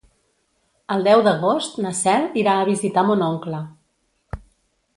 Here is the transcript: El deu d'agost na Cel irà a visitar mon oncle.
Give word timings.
El 0.95 1.05
deu 1.07 1.19
d'agost 1.27 1.77
na 1.85 1.91
Cel 1.99 2.25
irà 2.45 2.55
a 2.61 2.65
visitar 2.73 3.07
mon 3.11 3.23
oncle. 3.29 3.61